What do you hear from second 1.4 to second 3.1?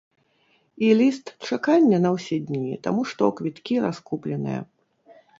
чакання на ўсе дні, таму